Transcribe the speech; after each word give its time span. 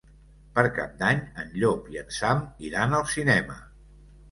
Per 0.53 0.63
Cap 0.77 0.95
d'Any 1.01 1.21
en 1.43 1.51
Llop 1.65 1.93
i 1.97 2.01
en 2.03 2.11
Sam 2.17 2.43
iran 2.71 2.99
al 3.03 3.09
cinema. 3.15 3.63